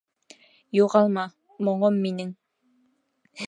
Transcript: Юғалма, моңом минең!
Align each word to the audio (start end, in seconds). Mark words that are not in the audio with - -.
Юғалма, 0.77 1.27
моңом 1.69 2.03
минең! 2.07 2.35